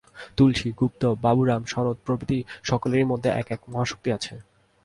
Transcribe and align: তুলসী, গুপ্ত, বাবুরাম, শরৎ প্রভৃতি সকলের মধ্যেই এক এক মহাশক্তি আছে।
তুলসী, 0.37 0.69
গুপ্ত, 0.71 1.03
বাবুরাম, 1.21 1.61
শরৎ 1.65 1.97
প্রভৃতি 2.05 2.39
সকলের 2.63 3.03
মধ্যেই 3.05 3.35
এক 3.35 3.47
এক 3.51 3.61
মহাশক্তি 3.69 4.09
আছে। 4.11 4.33